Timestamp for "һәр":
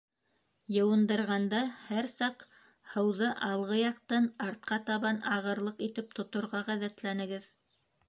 1.89-2.09